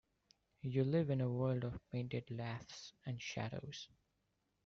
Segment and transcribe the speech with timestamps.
[0.63, 3.87] You live in a world of painted laths and shadows.